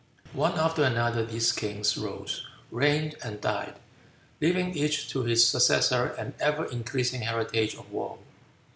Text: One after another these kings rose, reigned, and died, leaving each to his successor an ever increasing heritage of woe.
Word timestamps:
One 0.33 0.57
after 0.57 0.83
another 0.83 1.23
these 1.23 1.51
kings 1.51 1.95
rose, 1.95 2.41
reigned, 2.71 3.17
and 3.23 3.39
died, 3.39 3.75
leaving 4.41 4.73
each 4.75 5.07
to 5.09 5.21
his 5.25 5.47
successor 5.47 6.07
an 6.17 6.33
ever 6.39 6.65
increasing 6.65 7.21
heritage 7.21 7.75
of 7.75 7.91
woe. 7.91 8.17